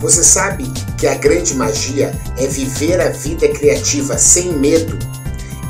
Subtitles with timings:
[0.00, 4.98] Você sabe que a grande magia é viver a vida criativa sem medo?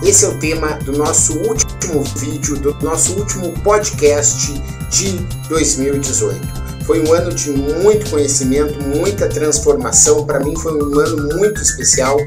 [0.03, 4.53] Esse é o tema do nosso último vídeo, do nosso último podcast
[4.91, 5.13] de
[5.49, 6.65] 2018.
[6.85, 10.27] Foi um ano de muito conhecimento, muita transformação.
[10.27, 12.19] Para mim, foi um ano muito especial.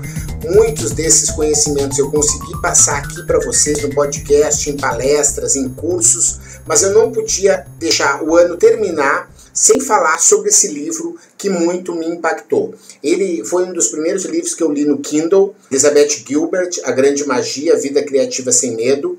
[0.49, 6.39] Muitos desses conhecimentos eu consegui passar aqui para vocês no podcast, em palestras, em cursos,
[6.65, 11.95] mas eu não podia deixar o ano terminar sem falar sobre esse livro que muito
[11.95, 12.75] me impactou.
[13.01, 17.25] Ele foi um dos primeiros livros que eu li no Kindle, Elizabeth Gilbert, A Grande
[17.25, 19.17] Magia, Vida Criativa Sem Medo.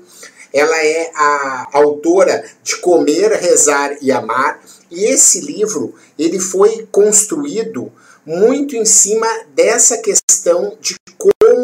[0.53, 7.91] Ela é a autora de Comer, Rezar e Amar, e esse livro ele foi construído
[8.25, 10.95] muito em cima dessa questão de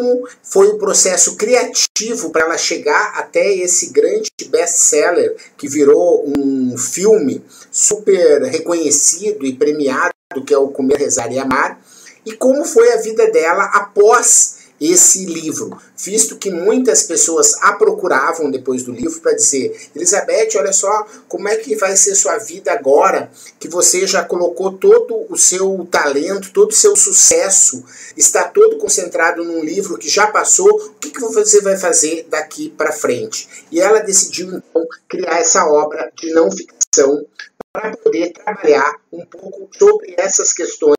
[0.05, 6.77] como foi o processo criativo para ela chegar até esse grande best-seller que virou um
[6.77, 10.13] filme super reconhecido e premiado,
[10.45, 11.81] que é o Comer, Rezar e Amar,
[12.25, 18.51] e como foi a vida dela após esse livro, visto que muitas pessoas a procuravam
[18.51, 22.71] depois do livro para dizer: Elizabeth, olha só como é que vai ser sua vida
[22.71, 27.83] agora que você já colocou todo o seu talento, todo o seu sucesso,
[28.17, 32.69] está todo concentrado num livro que já passou, o que, que você vai fazer daqui
[32.69, 33.47] para frente?
[33.71, 37.25] E ela decidiu então criar essa obra de não ficção
[37.71, 40.95] para poder trabalhar um pouco sobre essas questões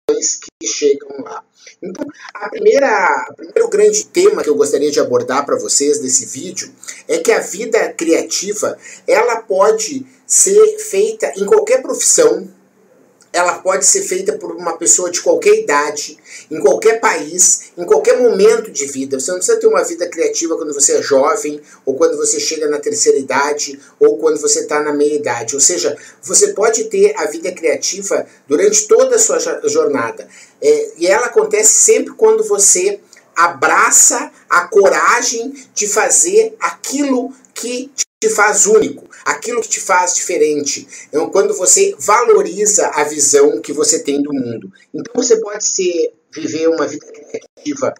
[0.61, 1.43] que chegam lá.
[1.83, 6.27] Então, a primeira, o primeiro grande tema que eu gostaria de abordar para vocês nesse
[6.27, 6.71] vídeo
[7.07, 12.49] é que a vida criativa ela pode ser feita em qualquer profissão,
[13.33, 16.17] ela pode ser feita por uma pessoa de qualquer idade,
[16.51, 19.21] em qualquer país, em qualquer momento de vida.
[19.21, 22.67] Você não precisa ter uma vida criativa quando você é jovem, ou quando você chega
[22.67, 25.55] na terceira idade, ou quando você está na meia idade.
[25.55, 30.27] Ou seja, você pode ter a vida criativa durante toda a sua jornada.
[30.63, 33.01] É, e ela acontece sempre quando você
[33.37, 37.91] abraça a coragem de fazer aquilo que
[38.21, 40.89] te faz único, aquilo que te faz diferente.
[41.09, 44.73] Então, quando você valoriza a visão que você tem do mundo.
[44.93, 47.95] Então você pode ser viver uma vida criativa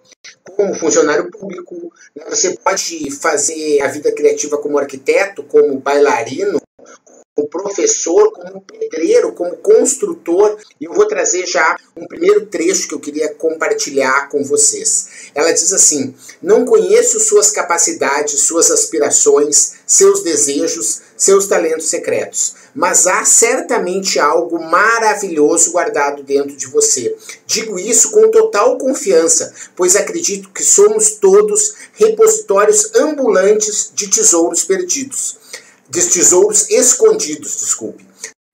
[0.57, 2.25] como funcionário público, né?
[2.29, 6.61] você pode fazer a vida criativa como arquiteto, como bailarino,
[7.37, 10.59] como professor, como pedreiro, como construtor.
[10.81, 15.31] E eu vou trazer já um primeiro trecho que eu queria compartilhar com vocês.
[15.35, 23.07] Ela diz assim: Não conheço suas capacidades, suas aspirações, seus desejos, seus talentos secretos, mas
[23.07, 27.15] há certamente algo maravilhoso guardado dentro de você.
[27.47, 35.46] Digo isso com total confiança, pois acredito que somos todos repositórios ambulantes de tesouros perdidos
[35.89, 38.07] de tesouros escondidos, desculpe.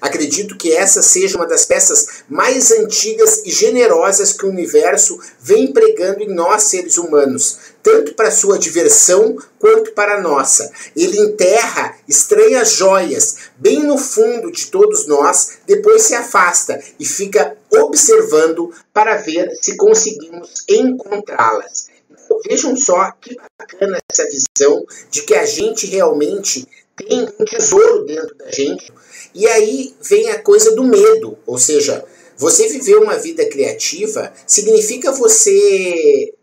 [0.03, 5.72] Acredito que essa seja uma das peças mais antigas e generosas que o universo vem
[5.72, 10.72] pregando em nós seres humanos, tanto para sua diversão quanto para a nossa.
[10.97, 17.56] Ele enterra estranhas joias bem no fundo de todos nós, depois se afasta e fica
[17.70, 21.93] observando para ver se conseguimos encontrá-las.
[22.10, 26.66] Então, vejam só que bacana essa visão de que a gente realmente
[26.97, 28.93] tem um tesouro dentro da gente.
[29.35, 32.05] E aí vem a coisa do medo, ou seja,
[32.37, 36.35] você viver uma vida criativa significa você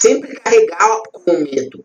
[0.00, 1.84] sempre carregar com medo.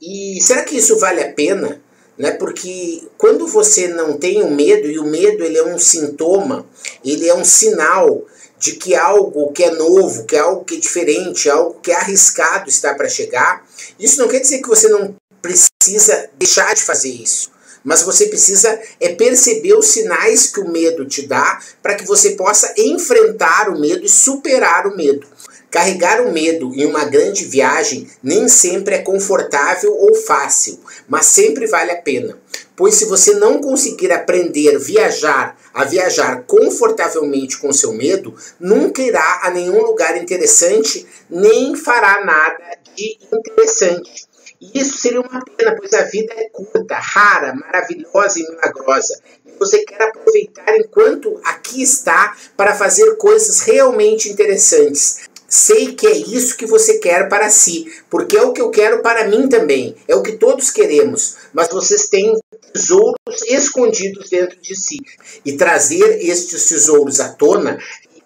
[0.00, 1.82] E será que isso vale a pena?
[2.16, 2.32] Né?
[2.32, 6.66] Porque quando você não tem o medo, e o medo ele é um sintoma,
[7.04, 8.24] ele é um sinal
[8.58, 11.96] de que algo que é novo, que é algo que é diferente, algo que é
[11.96, 13.66] arriscado está para chegar,
[13.98, 17.55] isso não quer dizer que você não precisa deixar de fazer isso
[17.86, 22.30] mas você precisa é perceber os sinais que o medo te dá para que você
[22.30, 25.24] possa enfrentar o medo e superar o medo.
[25.70, 31.66] Carregar o medo em uma grande viagem nem sempre é confortável ou fácil, mas sempre
[31.66, 32.36] vale a pena.
[32.74, 39.42] Pois se você não conseguir aprender viajar, a viajar confortavelmente com seu medo, nunca irá
[39.44, 44.26] a nenhum lugar interessante, nem fará nada de interessante.
[44.60, 49.20] E isso seria uma pena, pois a vida é curta, rara, maravilhosa e milagrosa.
[49.44, 55.28] E você quer aproveitar enquanto aqui está para fazer coisas realmente interessantes.
[55.48, 59.00] Sei que é isso que você quer para si, porque é o que eu quero
[59.00, 62.36] para mim também, é o que todos queremos, mas vocês têm
[62.72, 64.98] tesouros escondidos dentro de si.
[65.44, 67.78] E trazer estes tesouros à tona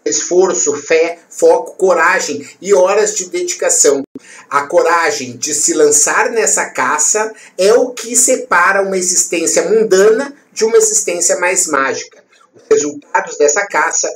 [0.05, 4.03] esforço, fé, foco, coragem e horas de dedicação.
[4.49, 10.65] A coragem de se lançar nessa caça é o que separa uma existência mundana de
[10.65, 12.23] uma existência mais mágica.
[12.55, 14.13] Os resultados dessa caça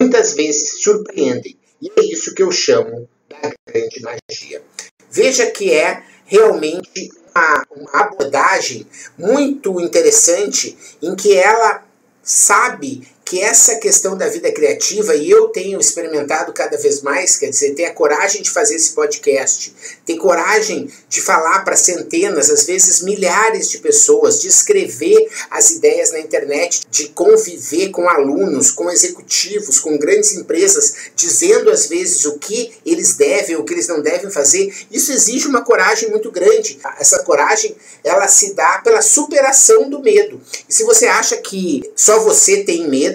[0.00, 1.56] muitas vezes surpreendem.
[1.80, 4.62] E é isso que eu chamo da grande magia.
[5.10, 8.86] Veja que é realmente uma, uma abordagem
[9.18, 11.84] muito interessante em que ela
[12.22, 17.48] sabe que essa questão da vida criativa, e eu tenho experimentado cada vez mais, quer
[17.48, 19.74] dizer, ter a coragem de fazer esse podcast,
[20.04, 26.12] ter coragem de falar para centenas, às vezes milhares de pessoas, de escrever as ideias
[26.12, 32.38] na internet, de conviver com alunos, com executivos, com grandes empresas, dizendo às vezes o
[32.38, 36.78] que eles devem, o que eles não devem fazer, isso exige uma coragem muito grande.
[36.98, 40.40] Essa coragem, ela se dá pela superação do medo.
[40.68, 43.13] E se você acha que só você tem medo,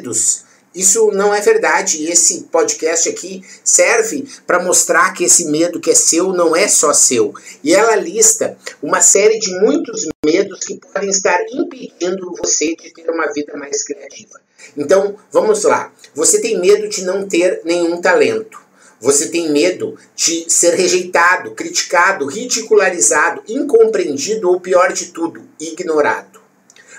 [0.73, 2.03] Isso não é verdade.
[2.03, 6.67] E esse podcast aqui serve para mostrar que esse medo que é seu não é
[6.67, 7.33] só seu.
[7.63, 13.09] E ela lista uma série de muitos medos que podem estar impedindo você de ter
[13.09, 14.39] uma vida mais criativa.
[14.77, 15.91] Então, vamos lá.
[16.13, 18.59] Você tem medo de não ter nenhum talento.
[19.01, 26.28] Você tem medo de ser rejeitado, criticado, ridicularizado, incompreendido ou, pior de tudo, ignorado.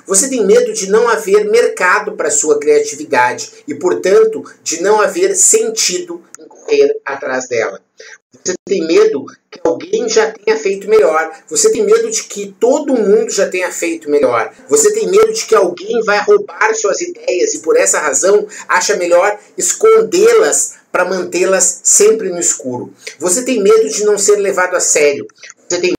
[0.06, 5.34] Você tem medo de não haver mercado para sua criatividade e, portanto, de não haver
[5.36, 7.80] sentido em correr atrás dela.
[8.44, 11.30] Você tem medo que alguém já tenha feito melhor.
[11.48, 14.52] Você tem medo de que todo mundo já tenha feito melhor.
[14.68, 18.96] Você tem medo de que alguém vai roubar suas ideias e, por essa razão, acha
[18.96, 22.92] melhor escondê-las para mantê-las sempre no escuro.
[23.18, 25.26] Você tem medo de não ser levado a sério.
[25.68, 25.92] Você tem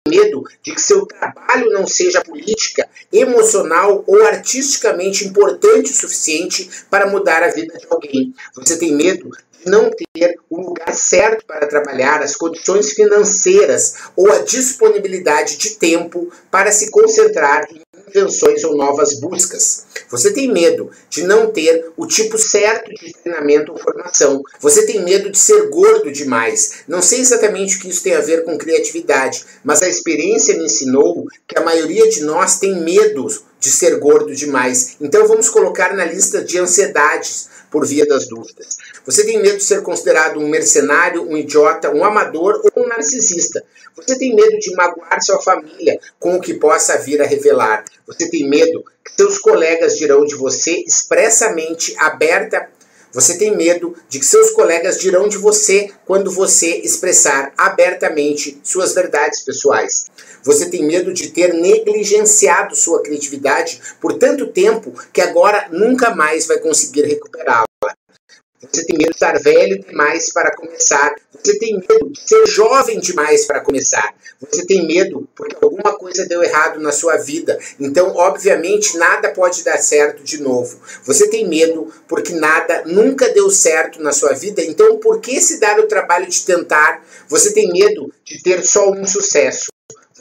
[0.63, 7.43] de que seu trabalho não seja política, emocional ou artisticamente importante o suficiente para mudar
[7.43, 8.33] a vida de alguém.
[8.55, 14.31] Você tem medo de não ter o lugar certo para trabalhar, as condições financeiras ou
[14.31, 17.81] a disponibilidade de tempo para se concentrar em
[18.11, 19.85] invenções ou novas buscas.
[20.09, 24.43] Você tem medo de não ter o tipo certo de treinamento ou formação.
[24.59, 26.83] Você tem medo de ser gordo demais.
[26.87, 30.65] Não sei exatamente o que isso tem a ver com criatividade, mas a experiência me
[30.65, 33.27] ensinou que a maioria de nós tem medo
[33.59, 34.95] de ser gordo demais.
[34.99, 38.77] Então vamos colocar na lista de ansiedades por via das dúvidas.
[39.05, 43.63] Você tem medo de ser considerado um mercenário, um idiota, um amador ou um narcisista.
[43.95, 47.85] Você tem medo de magoar sua família com o que possa vir a revelar.
[48.05, 52.69] Você tem medo que seus colegas dirão de você expressamente, aberta
[53.13, 58.93] você tem medo de que seus colegas dirão de você quando você expressar abertamente suas
[58.93, 60.05] verdades pessoais.
[60.43, 66.47] Você tem medo de ter negligenciado sua criatividade por tanto tempo que agora nunca mais
[66.47, 67.70] vai conseguir recuperá-la.
[68.61, 71.15] Você tem medo de estar velho demais para começar.
[71.33, 74.13] Você tem medo de ser jovem demais para começar.
[74.39, 77.57] Você tem medo porque alguma coisa deu errado na sua vida.
[77.79, 80.79] Então, obviamente, nada pode dar certo de novo.
[81.05, 84.61] Você tem medo porque nada nunca deu certo na sua vida.
[84.61, 87.03] Então, por que se dar o trabalho de tentar?
[87.29, 89.71] Você tem medo de ter só um sucesso.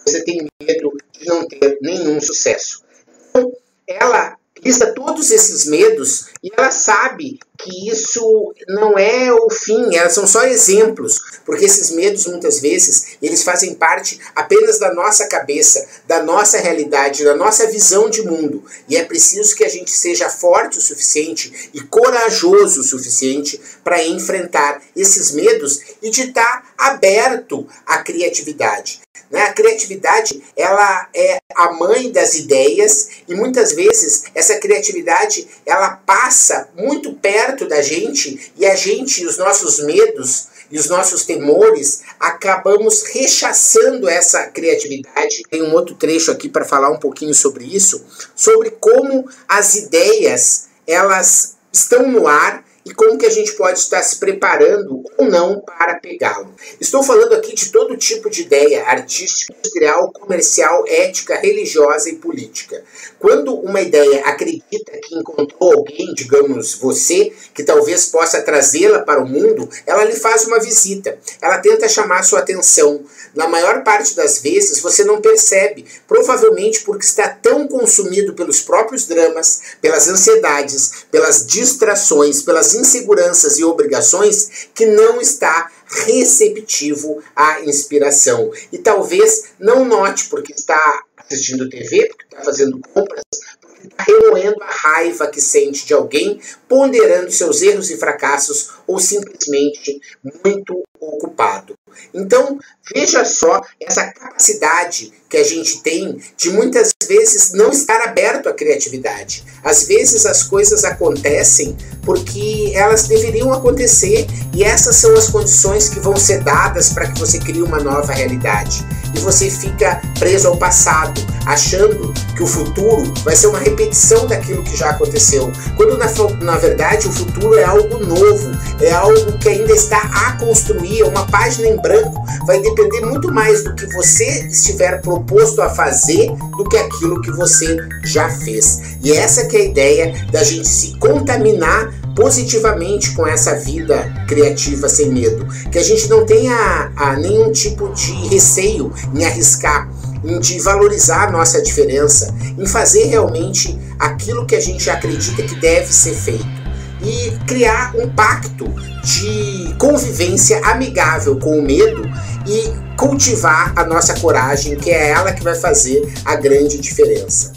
[0.06, 2.82] Você tem medo de não ter nenhum sucesso.
[3.30, 3.52] Então,
[3.86, 10.14] ela lista todos esses medos e ela sabe que isso não é o fim, elas
[10.14, 15.86] são só exemplos, porque esses medos muitas vezes eles fazem parte apenas da nossa cabeça,
[16.06, 20.30] da nossa realidade, da nossa visão de mundo, e é preciso que a gente seja
[20.30, 27.66] forte o suficiente e corajoso o suficiente para enfrentar esses medos e de estar aberto
[27.86, 29.00] à criatividade.
[29.30, 29.42] Né?
[29.42, 36.68] A criatividade ela é a mãe das ideias e muitas vezes essa criatividade ela passa
[36.76, 43.02] muito perto da gente e a gente, os nossos medos e os nossos temores, acabamos
[43.02, 45.42] rechaçando essa criatividade.
[45.50, 48.04] Tem um outro trecho aqui para falar um pouquinho sobre isso,
[48.36, 54.02] sobre como as ideias elas estão no ar e como que a gente pode estar
[54.02, 56.54] se preparando ou não para pegá-lo.
[56.80, 62.82] Estou falando aqui de todo tipo de ideia artística, industrial, comercial, ética, religiosa e política.
[63.18, 69.28] Quando uma ideia acredita que encontrou alguém, digamos você, que talvez possa trazê-la para o
[69.28, 71.18] mundo, ela lhe faz uma visita.
[71.40, 73.02] Ela tenta chamar sua atenção.
[73.34, 79.06] Na maior parte das vezes você não percebe, provavelmente porque está tão consumido pelos próprios
[79.06, 88.50] dramas, pelas ansiedades, pelas distrações, pelas inseguranças e obrigações que não está receptivo à inspiração.
[88.72, 93.22] E talvez não note porque está assistindo TV, porque está fazendo compras,
[93.60, 98.70] porque que está remoendo a raiva que sente de alguém, ponderando seus erros e fracassos
[98.86, 100.00] ou simplesmente
[100.44, 101.74] muito ocupado.
[102.14, 102.58] Então,
[102.94, 108.52] veja só essa capacidade que a gente tem de muitas vezes não estar aberto à
[108.52, 109.44] criatividade.
[109.62, 116.00] Às vezes as coisas acontecem porque elas deveriam acontecer e essas são as condições que
[116.00, 118.84] vão ser dadas para que você crie uma nova realidade.
[119.14, 124.62] E você fica preso ao passado, achando que o futuro vai ser uma repetição daquilo
[124.62, 125.52] que já aconteceu.
[125.76, 126.06] Quando na,
[126.42, 131.04] na verdade o futuro é algo novo, é algo que ainda está a construir, é
[131.04, 132.24] uma página em branco.
[132.46, 137.30] Vai depender muito mais do que você estiver proposto a fazer do que aquilo que
[137.30, 138.96] você já fez.
[139.02, 144.88] E essa que é a ideia da gente se contaminar positivamente com essa vida criativa
[144.88, 145.46] sem medo.
[145.70, 149.88] Que a gente não tenha a, nenhum tipo de receio em arriscar,
[150.24, 155.54] em de valorizar a nossa diferença, em fazer realmente aquilo que a gente acredita que
[155.54, 156.59] deve ser feito
[157.02, 158.66] e criar um pacto
[159.02, 162.02] de convivência amigável com o medo
[162.46, 167.52] e cultivar a nossa coragem, que é ela que vai fazer a grande diferença.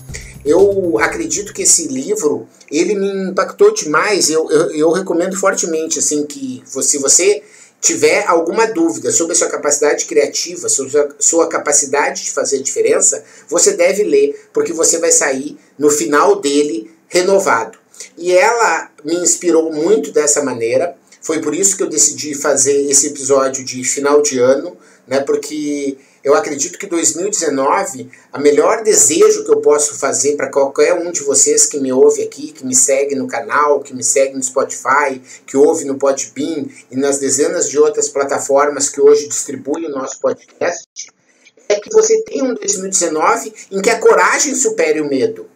[0.46, 4.30] Eu acredito que esse livro ele me impactou demais.
[4.30, 7.42] Eu, eu, eu recomendo fortemente assim que se você
[7.80, 13.24] tiver alguma dúvida sobre a sua capacidade criativa, sobre a sua capacidade de fazer diferença,
[13.50, 17.83] você deve ler, porque você vai sair no final dele renovado.
[18.18, 20.96] E ela me inspirou muito dessa maneira.
[21.22, 24.78] Foi por isso que eu decidi fazer esse episódio de final de ano,
[25.08, 25.22] né?
[25.22, 31.12] Porque eu acredito que 2019, a melhor desejo que eu posso fazer para qualquer um
[31.12, 34.42] de vocês que me ouve aqui, que me segue no canal, que me segue no
[34.42, 39.90] Spotify, que ouve no Podbean e nas dezenas de outras plataformas que hoje distribuem o
[39.90, 40.88] nosso podcast,
[41.68, 45.50] é que você tenha um 2019 em que a coragem supere o medo.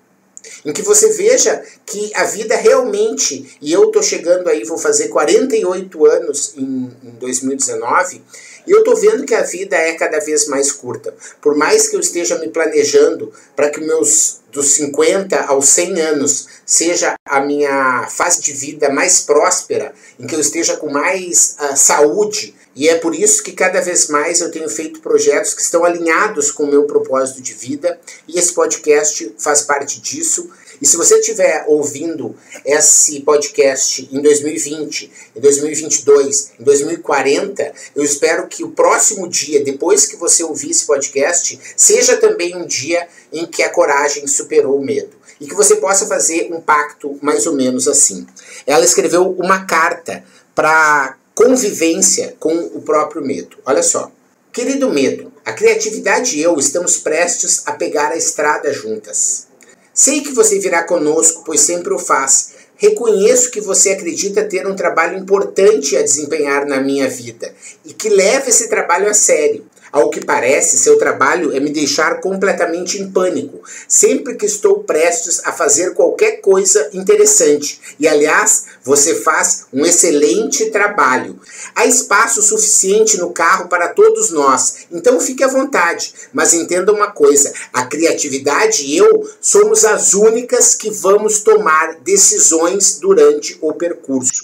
[0.66, 5.08] Em que você veja que a vida realmente, e eu estou chegando aí, vou fazer
[5.10, 8.22] 48 anos em, em 2019,
[8.68, 11.14] e eu estou vendo que a vida é cada vez mais curta.
[11.42, 16.48] Por mais que eu esteja me planejando para que meus dos 50 aos 100 anos
[16.66, 21.78] seja a minha fase de vida mais próspera, em que eu esteja com mais uh,
[21.78, 25.84] saúde, e é por isso que cada vez mais eu tenho feito projetos que estão
[25.84, 30.50] alinhados com o meu propósito de vida, e esse podcast faz parte disso.
[30.82, 38.48] E se você estiver ouvindo esse podcast em 2020, em 2022, em 2040, eu espero
[38.48, 43.46] que o próximo dia, depois que você ouvir esse podcast, seja também um dia em
[43.46, 45.18] que a coragem superou o medo.
[45.40, 48.26] E que você possa fazer um pacto mais ou menos assim.
[48.66, 50.24] Ela escreveu uma carta
[50.56, 53.58] para convivência com o próprio medo.
[53.64, 54.12] Olha só.
[54.52, 59.47] Querido medo, a criatividade e eu estamos prestes a pegar a estrada juntas.
[59.98, 62.52] Sei que você virá conosco, pois sempre o faz.
[62.76, 67.52] Reconheço que você acredita ter um trabalho importante a desempenhar na minha vida
[67.84, 69.66] e que leva esse trabalho a sério.
[69.98, 75.42] Ao que parece, seu trabalho é me deixar completamente em pânico, sempre que estou prestes
[75.44, 77.82] a fazer qualquer coisa interessante.
[78.00, 81.40] E aliás, você faz um excelente trabalho.
[81.74, 86.14] Há espaço suficiente no carro para todos nós, então fique à vontade.
[86.32, 93.00] Mas entenda uma coisa: a criatividade e eu somos as únicas que vamos tomar decisões
[93.00, 94.37] durante o percurso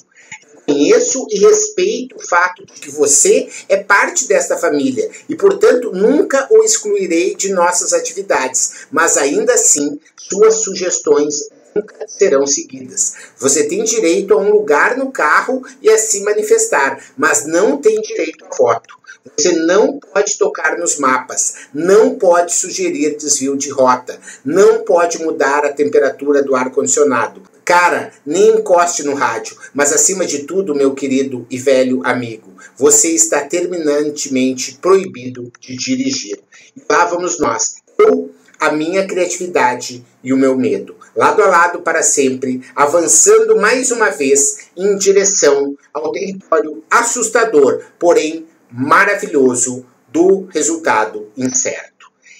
[0.65, 6.47] conheço e respeito o fato de que você é parte desta família e, portanto, nunca
[6.49, 13.13] o excluirei de nossas atividades, mas ainda assim, suas sugestões nunca serão seguidas.
[13.37, 17.99] Você tem direito a um lugar no carro e a se manifestar, mas não tem
[18.01, 19.03] direito a foto.
[19.37, 25.65] Você não pode tocar nos mapas, não pode sugerir desvio de rota, não pode mudar
[25.65, 27.41] a temperatura do ar-condicionado.
[27.65, 33.09] Cara, nem encoste no rádio, mas acima de tudo, meu querido e velho amigo, você
[33.09, 36.39] está terminantemente proibido de dirigir.
[36.75, 37.75] E lá vamos nós.
[37.97, 43.91] Eu, a minha criatividade e o meu medo, lado a lado para sempre, avançando mais
[43.91, 51.92] uma vez em direção ao território assustador, porém maravilhoso do resultado incerto.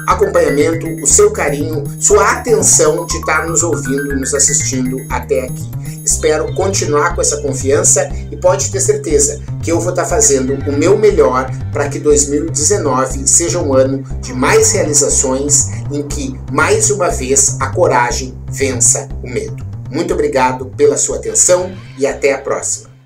[0.08, 5.70] acompanhamento, o seu carinho, sua atenção de estar nos ouvindo e nos assistindo até aqui.
[6.04, 10.72] Espero continuar com essa confiança e pode ter certeza que eu vou estar fazendo o
[10.72, 17.10] meu melhor para que 2019 seja um ano de mais realizações em que, mais uma
[17.10, 19.68] vez, a coragem vença o medo.
[19.92, 22.97] Muito obrigado pela sua atenção e até a próxima.